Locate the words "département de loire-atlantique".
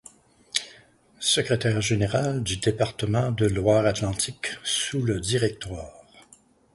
2.57-4.53